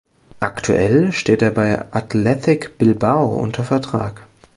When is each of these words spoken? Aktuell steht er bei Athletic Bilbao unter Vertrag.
Aktuell 0.39 1.11
steht 1.11 1.43
er 1.43 1.51
bei 1.51 1.85
Athletic 1.93 2.79
Bilbao 2.79 3.35
unter 3.35 3.63
Vertrag. 3.63 4.23